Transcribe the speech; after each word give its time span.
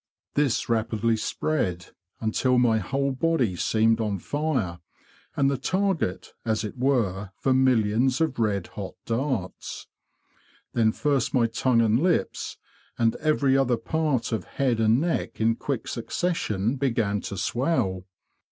This 0.33 0.67
rapidly 0.67 1.15
spread, 1.15 1.89
until 2.19 2.57
my 2.57 2.79
whole: 2.79 3.11
body 3.11 3.55
seemed 3.55 4.01
on 4.01 4.17
fire, 4.17 4.79
and 5.37 5.47
the 5.47 5.59
target, 5.59 6.33
as 6.43 6.63
it 6.63 6.75
were, 6.75 7.29
for 7.35 7.53
millions 7.53 8.19
of 8.19 8.39
red 8.39 8.65
hot 8.69 8.95
darts. 9.05 9.85
Then 10.73 10.91
first 10.91 11.35
my 11.35 11.45
tongue 11.45 11.81
and 11.81 11.99
lips, 12.01 12.57
and 12.97 13.15
every 13.17 13.55
other 13.55 13.77
part 13.77 14.31
of 14.31 14.45
head 14.45 14.79
and 14.79 14.99
neck, 14.99 15.39
in 15.39 15.55
quick 15.55 15.87
succession, 15.87 16.77
began 16.77 17.21
to 17.21 17.37
swell. 17.37 18.05